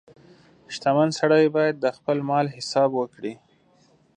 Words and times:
•شتمن 0.73 1.09
سړی 1.19 1.45
باید 1.55 1.75
د 1.79 1.85
خپل 1.97 2.17
مال 2.29 2.45
حساب 2.55 2.89
وکړي. 2.95 3.33